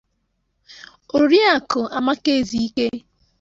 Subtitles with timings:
[1.17, 2.85] Oriakụ Amaka Ezike